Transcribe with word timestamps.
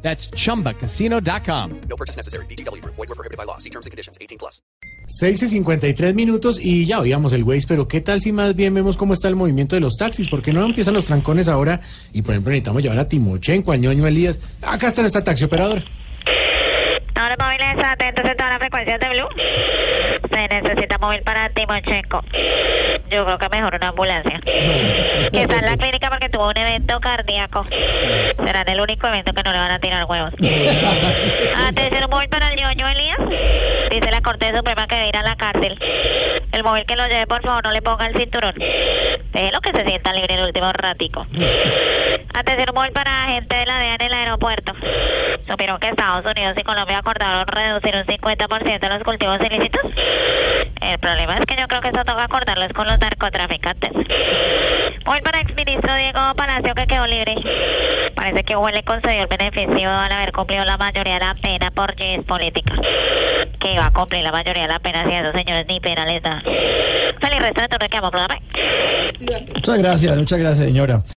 That's 0.00 0.30
chumbacasino.com. 0.30 1.80
No 1.88 1.96
purchase 1.96 2.16
necessary. 2.16 2.46
BGW. 2.46 2.82
Void 2.84 2.96
were 2.96 3.14
prohibited 3.14 3.36
by 3.36 3.44
law. 3.44 3.58
See 3.58 3.70
terms 3.70 3.84
and 3.84 3.90
conditions. 3.90 4.16
18 4.20 4.38
plus. 4.38 4.62
6 5.10 5.42
y 5.42 5.48
53 5.48 6.14
minutos 6.14 6.60
y 6.62 6.84
ya 6.84 7.00
oíamos 7.00 7.32
el 7.32 7.42
Waze, 7.42 7.66
pero 7.66 7.88
¿qué 7.88 8.02
tal 8.02 8.20
si 8.20 8.30
más 8.30 8.54
bien 8.54 8.74
vemos 8.74 8.98
cómo 8.98 9.14
está 9.14 9.28
el 9.28 9.36
movimiento 9.36 9.74
de 9.74 9.80
los 9.80 9.96
taxis? 9.96 10.28
¿Por 10.28 10.42
qué 10.42 10.52
no 10.52 10.62
empiezan 10.62 10.92
los 10.92 11.06
trancones 11.06 11.48
ahora? 11.48 11.80
Y 12.12 12.20
por 12.20 12.32
ejemplo 12.32 12.50
necesitamos 12.50 12.82
llevar 12.82 12.98
a 12.98 13.08
Timochenko, 13.08 13.72
a 13.72 13.76
Ñoño 13.76 14.06
Elías. 14.06 14.38
Acá 14.60 14.88
está 14.88 15.00
nuestra 15.00 15.24
taxi 15.24 15.44
operadora. 15.44 15.82
Ahora 17.14 17.36
móviles 17.40 17.84
atentos 17.84 18.24
en 18.30 18.36
todas 18.36 18.50
las 18.50 18.58
frecuencias 18.58 19.00
de 19.00 19.08
Blue. 19.08 19.28
Se 20.30 20.48
necesita 20.48 20.98
móvil 20.98 21.22
para 21.22 21.48
Timochenko. 21.54 22.22
Yo 23.10 23.24
creo 23.24 23.38
que 23.38 23.48
mejor 23.48 23.74
una 23.74 23.88
ambulancia. 23.88 24.40
Que 24.40 25.42
está 25.42 25.58
en 25.58 25.66
la 25.66 25.76
clínica 25.76 26.10
porque 26.10 26.28
tuvo 26.28 26.48
un 26.48 26.56
evento 26.56 27.00
cardíaco. 27.00 27.66
Será 28.44 28.62
el 28.62 28.80
único 28.80 29.06
evento 29.06 29.32
que 29.32 29.42
no 29.42 29.52
le 29.52 29.58
van 29.58 29.70
a 29.70 29.78
tirar 29.78 30.04
huevos. 30.04 30.32
Atención, 30.34 32.04
un 32.04 32.10
móvil 32.10 32.28
para 32.28 32.48
el 32.48 32.56
ñoño 32.56 32.88
Elías. 32.88 33.18
Dice 33.90 34.10
la 34.10 34.20
Corte 34.20 34.54
Suprema 34.54 34.86
que 34.86 34.96
debe 34.96 35.08
ir 35.08 35.16
a 35.16 35.22
la 35.22 35.36
cárcel. 35.36 35.78
El 36.52 36.64
móvil 36.64 36.84
que 36.86 36.96
lo 36.96 37.06
lleve, 37.06 37.26
por 37.26 37.42
favor, 37.42 37.64
no 37.64 37.70
le 37.70 37.82
ponga 37.82 38.06
el 38.06 38.16
cinturón. 38.16 38.54
Déjelo 39.32 39.60
que 39.60 39.72
se 39.72 39.84
sienta 39.84 40.12
libre 40.12 40.34
el 40.34 40.44
último 40.44 40.72
ratico. 40.72 41.26
Atención, 42.34 42.70
un 42.70 42.74
móvil 42.74 42.92
para 42.92 43.26
gente 43.26 43.56
de 43.56 43.66
la 43.66 43.78
DEA 43.78 43.94
en 43.94 44.02
el 44.02 44.12
aeropuerto. 44.12 44.72
¿Supieron 45.48 45.78
que 45.78 45.88
Estados 45.88 46.24
Unidos 46.24 46.54
y 46.58 46.62
Colombia 46.62 46.98
acordaron 46.98 47.46
reducir 47.46 47.96
un 47.96 48.04
50% 48.04 48.88
los 48.88 49.02
cultivos 49.02 49.38
ilícitos? 49.40 49.82
El 50.80 50.98
problema 50.98 51.34
es 51.34 51.46
que 51.46 51.56
yo 51.56 51.66
creo 51.68 51.80
que 51.80 51.88
eso 51.88 52.04
toca 52.04 52.24
acordarlo 52.24 52.66
con 52.74 52.86
los 52.86 52.98
narcotraficantes. 52.98 53.90
Móvil 55.04 55.22
para 55.22 55.40
exministro 55.40 55.94
Diego 55.96 56.20
Palacio 56.36 56.74
que 56.74 56.86
quedó 56.86 57.06
libre. 57.06 57.36
Parece 58.14 58.44
que 58.44 58.56
Hugo 58.56 58.68
le 58.68 58.82
concedió 58.82 59.22
el 59.22 59.26
beneficio 59.26 59.90
al 59.90 60.12
haber 60.12 60.32
cumplido 60.32 60.64
la 60.64 60.76
mayoría 60.76 61.14
de 61.14 61.20
la 61.20 61.34
pena 61.34 61.70
por 61.70 61.94
es 61.98 62.24
política. 62.24 62.74
Que 63.58 63.72
iba 63.72 63.86
a 63.86 63.90
cumplir 63.90 64.22
la 64.22 64.32
mayoría 64.32 64.62
de 64.62 64.68
la 64.68 64.78
pena 64.78 65.04
si 65.04 65.12
a 65.12 65.20
esos 65.20 65.34
señores 65.34 65.66
ni 65.68 65.80
pena 65.80 66.04
les 66.04 66.22
da. 66.22 66.40
Feliz 66.40 67.40
resto 67.40 67.60
de 67.62 67.68
turno 67.68 67.88
que 67.88 67.96
amo, 67.96 68.10
programa. 68.10 68.38
Muchas 69.54 69.78
gracias, 69.78 70.18
muchas 70.18 70.38
gracias 70.38 70.66
señora. 70.66 71.02